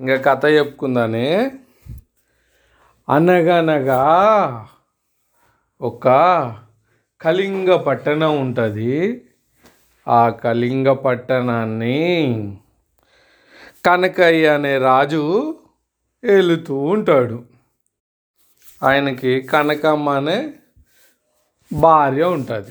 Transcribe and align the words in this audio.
ఇంకా 0.00 0.16
కథ 0.16 0.46
చెప్పుకుందానే. 0.46 1.50
అనగనగా 3.08 4.02
ఒక 5.80 6.04
కళింగ 7.20 7.76
పట్టణం 7.76 8.40
ఉంటుంది. 8.40 9.24
ఆ 10.08 10.28
కళింగ 10.28 10.92
పట్టణాన్ని 10.92 12.50
కనకయ్య 13.86 14.48
అనే 14.48 14.78
రాజు 14.78 15.54
ఏలుతూ 16.24 16.76
ఉంటాడు. 16.76 17.44
ఆయనకి 18.82 19.42
కనకమ్మ 19.42 20.08
అనే 20.08 20.54
భార్య 21.72 22.24
ఉంటుంది. 22.24 22.70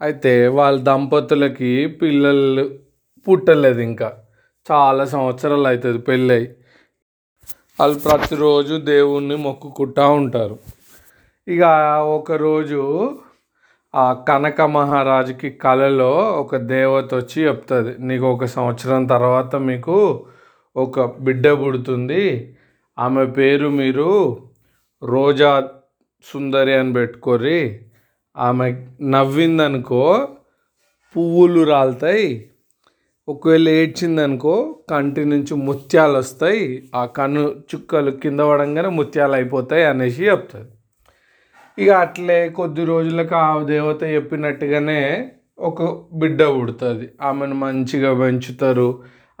అయితే 0.00 0.48
వాళ్ళ 0.48 0.80
దంపతులకి 0.80 1.86
పిల్లలు 1.86 2.78
పుట్టలేదు 3.28 3.80
ఇంకా. 3.80 4.18
చాలా 4.70 5.04
సంవత్సరాలు 5.04 5.66
అవుతుంది 5.66 5.98
పెళ్ళై 5.98 6.54
వాళ్ళు 7.80 7.98
ప్రతిరోజు 7.98 8.74
దేవుణ్ణి 8.74 9.36
మొక్కుకుంటూ 9.36 10.10
ఉంటారు. 10.10 10.58
ఇక 11.48 11.62
ఒకరోజు 12.02 12.80
ఆ 13.94 14.12
కనక 14.12 14.60
మహారాజుకి 14.60 15.50
కలలో 15.50 16.14
ఒక 16.14 16.56
దేవత 16.56 17.14
వచ్చి 17.14 17.42
చెప్తుంది 17.42 17.94
నీకు 17.98 18.26
ఒక 18.26 18.44
సంవత్సరం 18.44 19.06
తర్వాత 19.06 19.56
మీకు 19.56 20.24
ఒక 20.76 21.04
బిడ్డ 21.20 21.48
పుడుతుంది. 21.48 22.56
ఆమె 22.98 23.26
పేరు 23.26 23.68
మీరు 23.68 24.38
రోజా 25.02 25.68
సుందరి 26.24 26.74
అని 26.74 26.92
పెట్టుకోరి 26.92 27.80
ఆమె 28.36 28.86
నవ్విందనుకో 29.02 30.28
పువ్వులు 31.16 31.62
రాలుతాయి 31.64 32.49
ఒకవేళ 33.32 33.68
ఏడ్చిందనుకో 33.68 34.54
కంటి 34.90 35.24
నుంచి 35.24 35.54
ముత్యాలు 35.54 36.18
వస్తాయి 36.18 36.90
ఆ 36.94 37.04
కన్ను 37.04 37.42
చుక్కలు 37.70 38.10
కింద 38.10 38.40
పడంగానే 38.40 38.88
ముత్యాలు 38.88 39.32
అయిపోతాయి 39.32 39.84
అనేసి 39.84 40.22
చెప్తుంది 40.26 40.70
ఇక 41.78 41.90
అట్లే 41.90 42.48
కొద్ది 42.48 42.84
రోజులకు 42.84 43.34
ఆ 43.34 43.62
దేవత 43.64 44.02
చెప్పినట్టుగానే 44.04 45.00
ఒక 45.58 45.82
బిడ్డ 46.18 46.42
పుడుతుంది. 46.42 47.08
ఆమెను 47.22 47.54
మంచిగా 47.54 48.10
పెంచుతారు. 48.14 48.88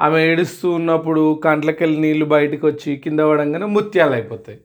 ఆమె 0.00 0.18
ఏడుస్తూ 0.26 0.70
ఉన్నప్పుడు 0.70 1.40
కంట్లకెళ్ళి 1.44 2.00
నీళ్ళు 2.00 2.24
బయటకు 2.24 2.66
వచ్చి 2.66 2.96
కింద 2.96 3.20
పడంగానే 3.20 3.66
ముత్యాలు 3.66 4.12
అయిపోతాయి. 4.12 4.60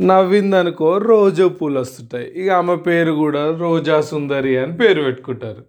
నవ్విందనుకో 0.00 0.98
రోజా 0.98 1.48
పూలు 1.48 1.80
వస్తుంటాయి. 1.80 2.28
ఇక 2.36 2.50
ఆమె 2.50 2.76
పేరు 2.76 3.12
కూడా 3.12 3.56
రోజా 3.56 4.00
సుందరి 4.00 4.56
అని 4.56 4.76
పేరు 4.76 5.02
పెట్టుకుంటారు. 5.02 5.62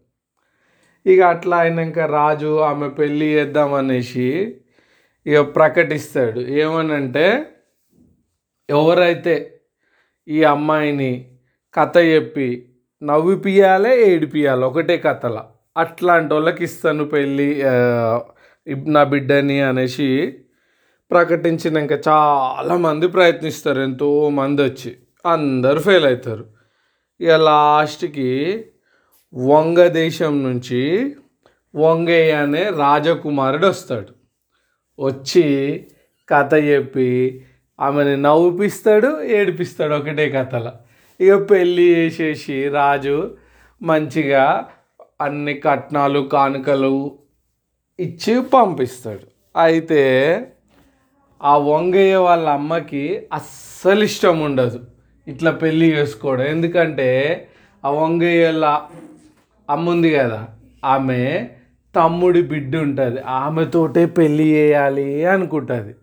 ఇక 1.06 1.22
అట్లా 1.22 1.58
అయినాక 1.58 2.00
రాజు 2.00 2.60
ఆమె 2.60 2.90
పెళ్ళి 2.90 3.26
చేద్దామనేసి 3.26 4.58
ఇక 5.28 5.40
ప్రకటిస్తాడు. 5.56 6.40
ఏమనంటే 6.40 7.46
ఎవరైతే 8.70 9.62
ఈ 10.28 10.44
అమ్మాయిని 10.44 11.12
కథ 11.74 11.98
చెప్పి 11.98 12.70
నవ్విపియాలి 13.04 13.92
ఏడిపియాలి 14.14 14.64
ఒకటే 14.66 14.98
కథల. 14.98 15.44
అట్లాంటి 15.78 16.34
వాళ్ళకి 16.34 16.64
ఇస్తాను 16.64 17.06
పెళ్ళి 17.06 17.64
నా 18.88 19.04
బిడ్డని 19.04 19.62
అనేసి 19.62 20.40
ప్రకటించినాక 21.12 21.94
చాలామంది 22.08 23.08
ప్రయత్నిస్తారు. 23.08 23.82
ఎంతో 23.82 24.30
మంది 24.30 24.62
వచ్చి 24.62 24.92
అందరు 25.26 25.80
ఫెయిల్ 25.80 26.06
అవుతారు. 26.06 26.46
ఇక 27.22 27.30
లాస్ట్కి 27.30 28.30
వంగ 29.36 29.88
దేశం 29.88 30.44
నుంచి 30.44 31.16
వంగయ్య 31.76 32.32
అనే 32.32 32.64
రాజకుమారుడు 32.64 33.68
వస్తాడు. 33.68 34.12
వచ్చి 35.00 35.46
కథ 36.30 36.54
చెప్పి 36.54 37.46
ఆమెని 37.80 38.18
నవ్వుపిస్తాడు 38.18 39.22
ఏడిపిస్తాడు 39.22 39.94
ఒకటే 39.94 40.30
కథలో. 40.30 40.72
ఇక 41.22 41.52
పెళ్ళి 41.52 41.96
చేసేసి 41.96 42.70
రాజు 42.70 43.36
మంచిగా 43.82 44.66
అన్ని 45.22 45.54
కట్నాలు 45.54 46.20
కానుకలు 46.20 47.18
ఇచ్చి 48.00 48.42
పంపిస్తాడు. 48.42 49.60
అయితే 49.60 50.04
ఆ 51.44 51.58
వంగయ్య 51.58 52.16
వాళ్ళ 52.16 52.50
అమ్మకి 52.50 53.28
అస్సలు 53.34 54.04
ఇష్టం 54.04 54.40
ఉండదు 54.40 54.80
ఇట్లా 55.28 55.52
పెళ్ళి 55.52 55.92
చేసుకోవడం. 55.92 56.46
ఎందుకంటే 56.46 57.48
ఆ 57.86 57.90
వంగయ్యల 57.90 58.82
అమ్మ 59.70 59.90
ఉంది 59.90 60.14
కదా. 60.14 60.48
ఆమె 60.86 61.50
తమ్ముడి 61.96 62.42
బిడ్డ 62.42 62.76
ఉంటుంది. 62.76 63.20
ఆమెతోటే 63.22 64.06
పెళ్ళి 64.06 64.54
చేయాలి 64.54 65.26
అనుకుంటుంది. 65.26 65.96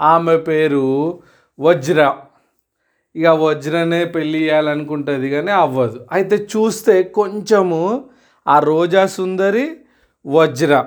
ఆమె 0.00 0.36
పేరు 0.36 1.18
వజ్ర. 1.60 2.14
ఇక 3.16 3.26
వజ్రనే 3.26 4.04
పెళ్ళి 4.04 4.38
చేయాలనుకుంటుంది 4.38 5.30
కానీ 5.30 5.50
అవ్వదు. 5.50 6.06
అయితే 6.12 6.36
చూస్తే 6.36 7.02
కొంచెము 7.02 8.04
ఆ 8.46 8.58
రోజా 8.58 9.06
సుందరి 9.06 9.76
వజ్ర 10.26 10.84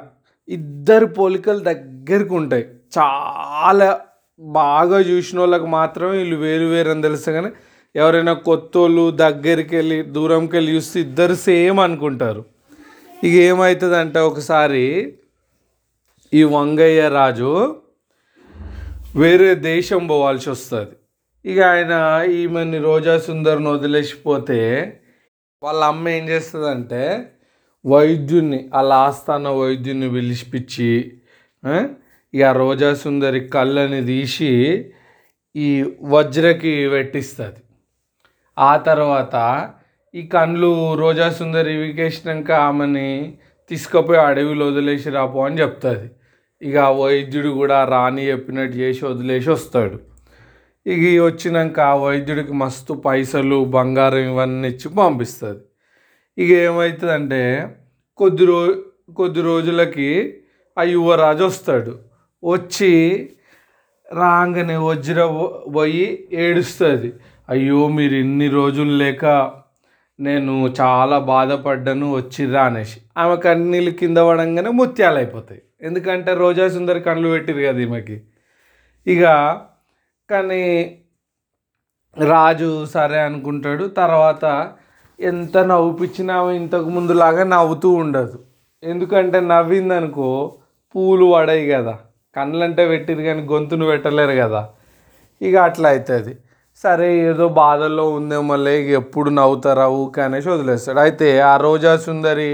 ఇద్దరు 0.50 1.06
పోలికలు 1.06 1.60
దగ్గరికి 1.60 2.34
ఉంటాయి. 2.34 2.66
చాలా 2.98 4.00
బాగా 4.40 5.00
చూసిన 5.00 5.40
వాళ్ళకి 5.40 5.66
మాత్రం 5.66 6.10
వీళ్ళు 6.12 6.36
వేరు 6.36 6.66
వేరు 6.66 6.90
అని 6.90 7.02
తెలుసు 7.02 7.30
కానీ 7.32 7.52
ఎవరైనా 7.96 8.34
కొత్తోళ్ళు 8.48 9.04
దగ్గరికి 9.24 9.74
వెళ్ళి 9.76 9.98
దూరంకి 10.16 10.54
వెళ్ళి 10.58 10.72
చూస్తే 10.76 10.98
ఇద్దరు 11.00 11.36
సేమ్ 11.48 11.80
అనుకుంటారు. 11.80 12.42
ఇక 13.24 13.36
ఏమవుతుందంటే 13.50 14.20
ఒకసారి 14.30 14.86
ఈ 16.34 16.42
వంగయ్య 16.56 17.02
రాజు 17.10 17.52
వేరే 19.22 19.50
దేశం 19.72 20.02
పోవాల్సి 20.08 20.48
వస్తుంది. 20.50 20.96
ఇక 21.46 21.60
ఆయన 21.74 21.94
ఈమెని 22.42 22.80
రోజా 22.80 23.16
సుందర్ని 23.18 23.70
వదిలేసిపోతే 23.70 24.60
వాళ్ళ 25.64 25.82
అమ్మ 25.84 26.06
ఏం 26.10 26.24
చేస్తుందంటే 26.30 27.04
వైద్యుని 27.86 28.60
వాళ్ళ 28.74 28.92
ఆస్థాన 29.08 29.48
వైద్యుని 29.62 30.08
పిలిచిపిచ్చి 30.14 30.92
ఇక 32.34 32.44
రోజా 32.62 32.90
సుందరి 32.94 33.42
కళ్ళని 33.56 34.02
తీసి 34.06 34.52
ఈ 35.56 35.70
వజ్రకి 36.14 36.74
పెట్టిస్తుంది. 36.90 37.62
ఆ 38.58 38.78
తర్వాత 38.78 39.36
ఈ 40.16 40.28
కండ్లు 40.28 40.94
రోజా 40.94 41.30
సుందరి 41.30 41.78
వికేసినాక 41.78 42.52
ఆమెని 42.52 43.38
తీసుకుపోయి 43.70 44.20
అడవిలో 44.20 44.68
వదిలేసి 44.68 45.10
రాపో 45.10 45.46
అని 45.46 45.62
చెప్తుంది. 45.62 46.10
ఇక 46.62 46.78
ఆ 46.78 46.90
వైద్యుడు 46.90 47.50
కూడా 47.50 47.86
రాని 47.86 48.28
చెప్పినట్టు 48.28 48.78
చేసి 48.78 49.06
వదిలేసి 49.06 49.50
వస్తాడు. 49.50 50.00
ఇక 50.88 51.24
వచ్చినాక 51.24 51.80
ఆ 51.80 51.96
వైద్యుడికి 51.96 52.54
మస్తు 52.54 52.94
పైసలు 52.94 53.66
బంగారం 53.66 54.18
ఇవన్నీ 54.18 54.68
ఇచ్చి 54.68 54.90
పంపిస్తుంది. 54.90 55.62
ఇక 56.38 56.52
ఏమవుతుందంటే 56.52 57.76
కొద్ది 58.18 58.46
రో 58.46 58.76
కొద్ది 59.16 59.42
రోజులకి 59.42 60.42
ఆ 60.80 60.84
యువరాజు 60.84 61.44
వస్తాడు. 61.44 62.00
వచ్చి 62.44 62.92
రాగానే 64.14 64.76
వజ్ర 64.76 65.26
పోయి 65.76 66.28
ఏడుస్తుంది. 66.34 67.14
అయ్యో 67.50 67.88
మీరు 67.88 68.16
ఇన్ని 68.16 68.48
రోజులు 68.48 68.92
లేక 68.92 69.26
నేను 70.20 70.54
చాలా 70.82 71.20
బాధపడ్డాను 71.20 72.16
వచ్చిర్రా 72.16 72.64
అనేసి. 72.64 72.98
ఆమె 73.18 73.36
కన్నీళ్ళు 73.36 73.92
కింద 73.92 74.18
పడంగానే 74.18 74.70
ముత్యాలు 74.70 75.18
అయిపోతాయి 75.18 75.62
ఎందుకంటే 75.82 76.34
రోజా 76.34 76.68
సుందరి 76.68 77.00
కళ్ళు 77.00 77.28
పెట్టిరు 77.30 77.62
కదా 77.62 77.80
ఈమెకి. 77.80 78.22
ఇక 79.08 79.24
కానీ 80.30 80.64
రాజు 82.18 82.86
సరే 82.86 83.20
అనుకుంటాడు. 83.20 83.86
తర్వాత 83.86 84.46
ఎంత 85.20 85.58
నవ్వుపిచ్చినా 85.58 86.36
ఆమె 86.36 86.56
ఇంతకు 86.56 86.90
ముందులాగా 86.90 87.44
నవ్వుతూ 87.44 87.90
ఉండదు. 87.90 88.40
ఎందుకంటే 88.84 89.40
నవ్విందనుకో 89.40 90.54
పూలు 90.96 91.26
పడాయి 91.34 91.68
కదా. 91.70 92.00
కళ్ళంటే 92.36 92.88
పెట్టిరు 92.88 93.22
కానీ 93.22 93.42
గొంతును 93.42 93.86
పెట్టలేరు 93.86 94.32
కదా. 94.32 94.70
ఇక 95.42 95.56
అట్లా 95.56 95.90
అవుతుంది 95.90 96.38
సరే 96.84 97.08
ఏదో 97.30 97.46
బాధల్లో 97.64 98.06
ఉందేమో 98.18 98.56
ఇక 98.80 98.90
ఎప్పుడు 99.02 99.30
నవ్వుతారా 99.40 99.86
ఊకే 100.00 100.22
అనేసి 100.28 100.50
వదిలేస్తాడు. 100.56 101.00
అయితే 101.06 101.28
ఆ 101.52 101.56
రోజా 101.66 101.92
సుందరి 102.08 102.50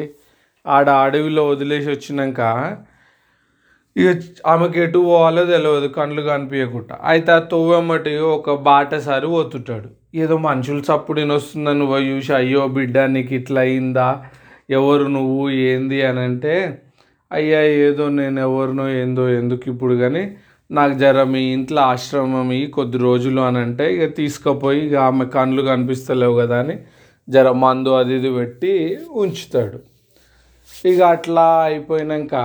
ఆడ 0.66 0.88
అడవిలో 1.06 1.44
వదిలేసి 1.54 1.88
వచ్చినాక 1.94 2.40
ఇక 3.96 4.10
ఆమెకి 4.52 4.78
ఎటు 4.84 5.00
పోవాలో 5.08 5.42
తెలియదు 5.54 5.88
కళ్ళు 5.96 6.22
కనిపించకుండా 6.30 6.96
అయితే 7.12 7.32
ఆ 7.38 7.40
తొవ్వమ్మటి 7.54 8.14
ఒక 8.36 8.54
బాటసారి 8.68 9.28
పోతుంటాడు. 9.34 9.90
ఏదో 10.22 10.36
మనుషులు 10.46 10.82
చప్పుడు 10.90 11.26
వస్తుందని 11.34 11.86
పోయి 11.92 12.06
చూసి 12.12 12.32
అయ్యో 12.40 12.62
బిడ్డ 12.78 12.98
నీకు 13.16 13.34
ఇట్లా 13.40 13.62
అయిందా? 13.68 14.08
ఎవరు 14.78 15.06
నువ్వు? 15.18 15.44
ఏంది 15.70 16.00
అని 16.10 16.22
అంటే 16.28 16.54
అయ్యా 17.32 17.60
ఏదో 17.88 18.06
నేను 18.20 18.40
ఎవరినో 18.48 18.86
ఏందో 19.02 19.26
ఎందుకు 19.40 19.66
ఇప్పుడు 19.74 19.96
కానీ 20.04 20.24
నాకు 20.78 20.94
జ్వరం 21.00 21.36
ఇంట్లో 21.36 21.82
ఆశ్రమం 21.82 22.50
ఈ 22.52 22.68
కొద్ది 22.68 22.98
రోజులు 22.98 23.42
అని 23.42 23.58
అంటే 23.58 23.86
ఇక 23.96 24.06
తీసుకుపోయి 24.18 24.80
ఇక 24.88 24.96
ఆమె 25.08 25.26
కళ్ళు 25.26 25.62
కనిపిస్తలేవు 25.62 26.36
కదా 26.42 26.60
అని 26.60 26.76
జ్వరం 27.30 27.58
మందు 27.60 27.90
అది 27.90 28.14
ఇది 28.16 28.32
పెట్టి 28.36 28.72
ఉంచుతాడు. 29.12 29.80
ఇక 30.92 31.02
అట్లా 31.02 31.48
అయిపోయినాక 31.64 32.36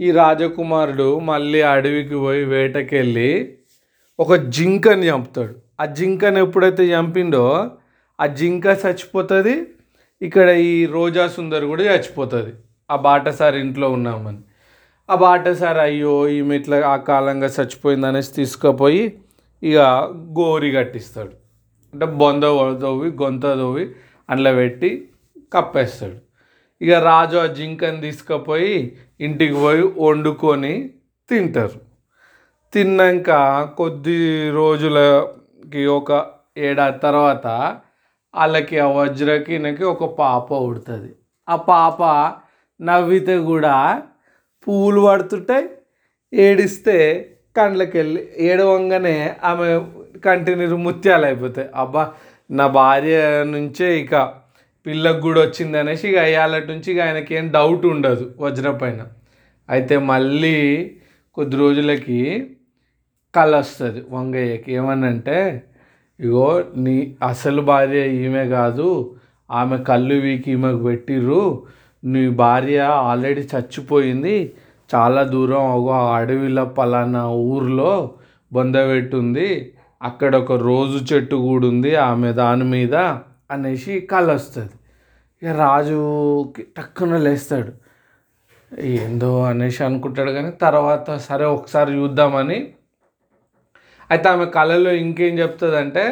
ఈ 0.00 0.10
రాజకుమారుడు 0.10 1.08
మళ్ళీ 1.30 1.60
అడవికి 1.74 2.16
పోయి 2.16 2.44
వేటకెళ్ళి 2.44 3.30
ఒక 4.18 4.34
జింకని 4.34 5.06
చంపుతాడు. 5.08 5.54
ఆ 5.80 5.84
జింకని 5.98 6.40
ఎప్పుడైతే 6.40 6.84
చంపిండో 6.84 7.44
ఆ 8.20 8.26
జింక 8.26 8.66
చచ్చిపోతుంది. 8.66 9.54
ఇక్కడ 10.22 10.48
ఈ 10.48 10.86
రోజా 10.86 11.26
సుందర్ 11.28 11.64
కూడా 11.64 11.82
చచ్చిపోతుంది. 11.82 12.52
ఆ 12.90 12.96
బాటసారి 12.96 13.60
ఇంట్లో 13.60 13.90
ఉన్నామని. 13.90 14.40
ఆ 15.10 15.14
బాటసారి 15.14 15.80
అయ్యో 15.80 16.28
ఈమె 16.28 16.56
ఇట్లా 16.56 16.76
ఆ 16.86 16.96
కాలంగా 16.96 17.46
చచ్చిపోయింది 17.46 18.06
అనేసి 18.06 18.32
తీసుకుపోయి 18.34 19.02
ఇక 19.62 19.78
గోరి 20.38 20.72
కట్టిస్తాడు. 20.72 21.34
అంటే 21.94 22.06
బొంద 22.06 22.42
తవ్వి 22.82 23.08
గొంత 23.10 23.46
దోవి 23.52 23.94
అందులో 24.28 24.52
పెట్టి 24.54 24.90
కప్పేస్తాడు. 25.52 26.18
ఇక 26.82 26.90
రాజు 26.90 27.36
ఆ 27.36 27.46
జింకని 27.46 28.00
తీసుకుపోయి 28.00 28.96
ఇంటికి 29.20 29.54
పోయి 29.54 29.82
వండుకొని 29.98 30.90
తింటారు. 31.30 31.80
తిన్నాక 32.72 33.30
కొద్ది 33.78 34.50
రోజులకి 34.50 35.86
ఒక 35.86 36.26
ఏడాది 36.58 36.98
తర్వాత 36.98 37.46
వాళ్ళకి 38.34 38.78
ఆ 38.78 38.86
వజ్రకినకి 38.86 39.84
ఒక 39.84 40.04
పాప 40.18 40.52
ఉడుతుంది 40.52 41.10
ఆ 41.48 41.56
పాప 41.56 42.02
నవ్వితే 42.80 43.38
కూడా 43.38 44.02
పువ్వులు 44.66 45.00
పడుతుంటాయి 45.00 45.66
ఏడిస్తే 46.32 46.96
కండ్లకి 47.56 47.94
వెళ్ళి 47.98 48.20
ఏడవంగానే 48.48 49.16
ఆమె 49.50 49.68
కంటి 50.24 50.52
నీరు 50.56 50.76
ముత్యాలు 50.88 51.24
అయిపోతాయి. 51.26 51.68
అబ్బా 51.82 52.02
నా 52.50 52.66
భార్య 52.78 53.16
నుంచే 53.54 53.88
ఇక 54.02 54.14
పిల్లకు 54.86 55.20
కూడా 55.20 55.40
వచ్చింది 55.40 55.76
అనేసి 55.78 56.04
ఇక 56.10 56.18
అయ్యాలటి 56.18 56.68
నుంచి 56.72 56.88
ఇక 56.92 57.00
ఆయనకి 57.00 57.32
ఏం 57.38 57.46
డౌట్ 57.56 57.84
ఉండదు 57.86 58.24
వజ్ర 58.40 58.70
పైన. 58.82 59.00
అయితే 59.68 59.96
మళ్ళీ 60.12 60.56
కొద్ది 61.36 61.56
రోజులకి 61.56 62.20
కళ 63.34 63.50
వస్తుంది 63.56 64.00
వంగయ్యకి. 64.10 64.70
ఏమనంటే 64.72 65.38
ఇగో 66.20 66.46
నీ 66.84 66.96
అసలు 67.22 67.60
భార్య 67.62 68.00
ఈమె 68.24 68.44
కాదు 68.48 68.88
ఆమె 69.50 69.76
కళ్ళు 69.90 70.16
వీకి 70.24 70.50
ఈమెకు 70.56 70.80
పెట్టిర్రు 70.84 71.42
నీ 72.04 72.22
భార్య 72.30 72.78
ఆల్రెడీ 72.80 73.42
చచ్చిపోయింది. 73.52 74.52
చాలా 74.94 75.22
దూరం 75.22 75.64
ఒక 75.72 75.90
అడవిలో 76.14 76.64
పలానా 76.64 77.24
ఊర్లో 77.30 77.92
బొందబెట్టుంది 78.52 79.48
అక్కడ 80.02 80.36
ఒక 80.36 80.52
రోజు 80.52 80.98
చెట్టు 81.10 81.36
కూడా 81.36 81.66
ఉంది 81.66 81.94
ఆమె 81.96 82.32
దాని 82.32 82.64
మీద 82.64 82.94
అనేసి 83.50 84.00
కళ 84.00 84.26
వస్తుంది 84.32 84.74
ఇక 85.42 85.52
రాజుకి 85.56 86.62
టక్కున 86.76 87.16
లేస్తాడు. 87.16 87.72
ఏందో 88.78 89.30
అనేసి 89.44 89.84
అనుకుంటాడు 89.84 90.30
కానీ 90.30 90.50
తర్వాత 90.50 91.16
సరే 91.28 91.44
ఒకసారి 91.44 91.92
చూద్దామని. 91.92 92.58
అయితే 94.10 94.28
ఆమె 94.28 94.46
కళలో 94.46 94.92
ఇంకేం 94.92 95.34
చెప్తుందంటే 95.38 96.04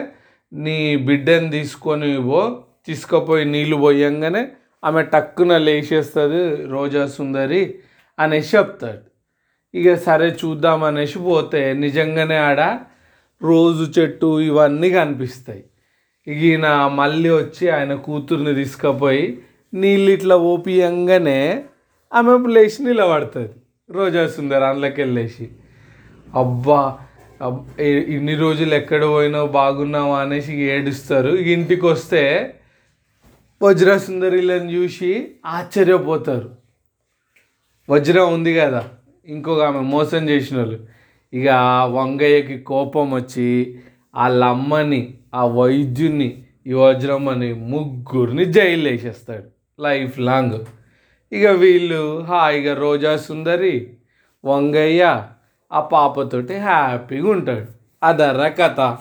నీ 0.52 0.96
బిడ్డని 0.96 1.50
తీసుకొని 1.50 2.22
పో 2.22 2.40
తీసుకుపోయి 2.86 3.44
నీళ్ళు 3.44 3.76
పోయంగానే 3.76 4.42
ఆమె 4.84 5.02
టక్కున 5.02 5.52
లేచేస్తుంది 5.58 6.42
రోజా 6.66 7.06
సుందరి 7.06 7.62
అనేసి 8.18 8.56
చెప్తాడు. 8.56 9.02
ఇక 9.74 9.94
సరే 9.94 10.28
చూద్దాం 10.40 10.82
అనేసి 10.84 11.18
పోతే 11.18 11.62
నిజంగానే 11.84 12.36
ఆడ 12.48 12.60
రోజు 13.42 13.84
చెట్టు 13.96 14.28
ఇవన్నీ 14.40 14.90
కనిపిస్తాయి. 14.90 15.64
ఇక 16.26 16.40
ఈయన 16.50 16.68
మళ్ళీ 17.00 17.30
వచ్చి 17.30 17.64
ఆయన 17.70 17.92
కూతుర్ని 18.06 18.54
తీసుకుపోయి 18.54 19.26
నీళ్ళు 19.74 20.10
ఇట్లా 20.10 20.36
ఓపియంగానే 20.52 21.40
ఆమె 22.12 22.32
లేచి 22.56 22.80
నిలబడుతుంది. 22.84 23.54
రోజా 23.90 24.22
సుందరి 24.26 24.64
అందులోకి 24.64 25.00
వెళ్ళేసి 25.02 25.46
అబ్బా 26.36 26.80
ఇన్ని 28.14 28.34
రోజులు 28.34 28.74
ఎక్కడ 28.74 29.02
పోయినావు 29.04 29.48
బాగున్నావా 29.48 30.16
అనేసి 30.20 30.52
ఏడుస్తారు. 30.74 31.30
ఇక 31.40 31.48
ఇంటికి 31.58 31.86
వస్తే 31.86 32.22
వజ్రసుందరిలను 33.62 34.70
చూసి 34.70 35.30
ఆశ్చర్యపోతారు. 35.46 36.56
వజ్రం 37.90 38.34
ఉంది 38.34 38.54
కదా 38.54 38.88
ఇంకొక 39.26 39.62
ఆమె 39.62 39.80
మోసం 39.80 40.28
చేసిన 40.28 40.56
వాళ్ళు 40.56 40.86
ఇక 41.32 41.48
ఆ 41.48 41.84
వంగయ్యకి 41.84 42.58
కోపం 42.58 43.10
వచ్చి 43.10 43.78
వాళ్ళ 44.14 44.44
అమ్మని 44.44 45.14
ఆ 45.34 45.46
వైద్యుని 45.46 46.42
ఈ 46.66 46.72
వజ్రం 46.72 47.28
అని 47.28 47.52
ముగ్గురిని 47.52 48.44
జైలు 48.44 48.88
వేసేస్తాడు 48.88 49.82
లైఫ్ 49.82 50.18
లాంగ్. 50.18 50.64
ఇక 51.32 51.46
వీళ్ళు 51.46 52.22
హాయిగా 52.22 52.74
రోజా 52.74 53.16
సుందరి 53.16 53.90
వంగయ్య 54.44 55.26
ఆ 55.72 55.80
పాపతోటి 55.80 56.56
హ్యాపీగా 56.56 57.28
ఉంటాడు. 57.30 57.66
అదర్ర 58.02 58.48
కథ. 58.48 58.98